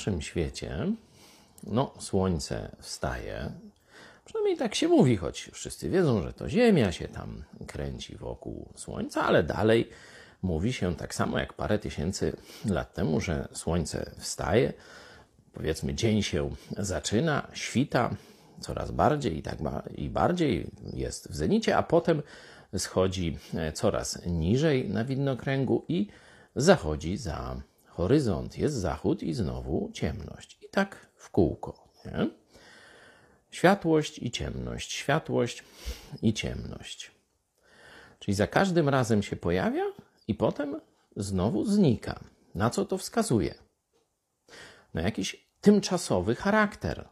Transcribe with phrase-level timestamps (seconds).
[0.00, 0.86] naszym świecie,
[1.62, 3.52] no, słońce wstaje.
[4.24, 9.22] Przynajmniej tak się mówi, choć wszyscy wiedzą, że to Ziemia się tam kręci wokół Słońca,
[9.24, 9.88] ale dalej
[10.42, 14.72] mówi się tak samo jak parę tysięcy lat temu, że Słońce wstaje,
[15.52, 18.10] powiedzmy, dzień się zaczyna, świta
[18.60, 19.58] coraz bardziej i tak
[19.94, 22.22] i bardziej jest w zenicie, a potem
[22.78, 23.38] schodzi
[23.74, 26.08] coraz niżej na widnokręgu i
[26.56, 27.62] zachodzi za
[28.00, 28.58] horyzont.
[28.58, 30.58] Jest zachód i znowu ciemność.
[30.62, 31.88] I tak w kółko.
[32.04, 32.30] Nie?
[33.50, 35.64] Światłość i ciemność, światłość
[36.22, 37.10] i ciemność.
[38.18, 39.84] Czyli za każdym razem się pojawia
[40.28, 40.80] i potem
[41.16, 42.20] znowu znika.
[42.54, 43.54] Na co to wskazuje?
[44.94, 47.08] Na jakiś tymczasowy charakter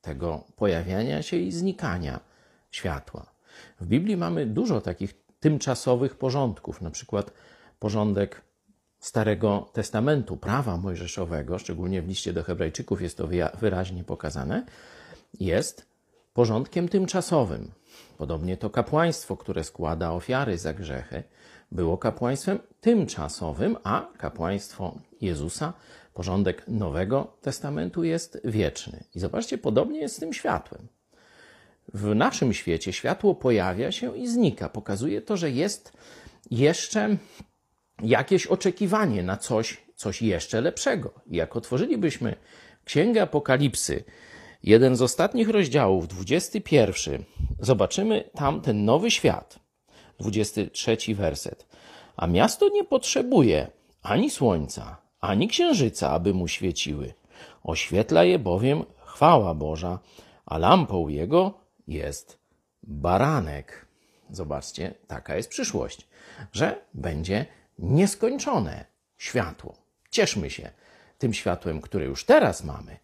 [0.00, 2.20] tego pojawiania się i znikania
[2.70, 3.32] światła.
[3.80, 7.32] W Biblii mamy dużo takich tymczasowych porządków, na przykład
[7.78, 8.42] porządek
[9.00, 13.28] Starego Testamentu, prawa mojżeszowego, szczególnie w liście do Hebrajczyków jest to
[13.60, 14.66] wyraźnie pokazane,
[15.40, 15.86] jest
[16.34, 17.70] porządkiem tymczasowym.
[18.18, 21.22] Podobnie to kapłaństwo, które składa ofiary za grzechy,
[21.72, 25.72] było kapłaństwem tymczasowym, a kapłaństwo Jezusa,
[26.14, 29.04] porządek Nowego Testamentu jest wieczny.
[29.14, 30.88] I zobaczcie, podobnie jest z tym światłem.
[31.94, 34.68] W naszym świecie światło pojawia się i znika.
[34.68, 35.92] Pokazuje to, że jest
[36.50, 37.16] jeszcze
[38.02, 41.12] jakieś oczekiwanie na coś, coś jeszcze lepszego.
[41.26, 42.36] I jak otworzylibyśmy
[42.84, 44.04] Księgę Apokalipsy,
[44.62, 47.24] jeden z ostatnich rozdziałów, 21,
[47.60, 49.58] zobaczymy tam ten nowy świat.
[50.18, 51.66] 23 werset.
[52.16, 53.70] A miasto nie potrzebuje
[54.02, 57.14] ani słońca, ani księżyca, aby mu świeciły.
[57.64, 59.98] Oświetla je bowiem chwała Boża,
[60.46, 61.54] a lampą jego
[61.88, 62.38] jest
[62.82, 63.86] baranek.
[64.30, 66.08] Zobaczcie, taka jest przyszłość,
[66.52, 67.46] że będzie
[67.82, 68.84] nieskończone
[69.18, 69.76] światło.
[70.10, 70.70] Cieszmy się
[71.18, 72.98] tym światłem, które już teraz mamy,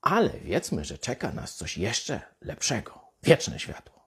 [0.00, 3.99] ale wiedzmy, że czeka nas coś jeszcze lepszego wieczne światło.